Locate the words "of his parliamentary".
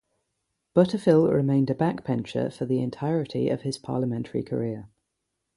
3.49-4.41